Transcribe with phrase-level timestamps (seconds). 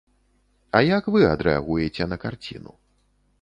[0.79, 2.73] А як вы адрэагуеце на карціну?